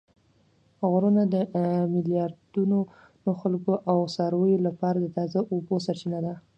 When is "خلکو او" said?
3.41-3.97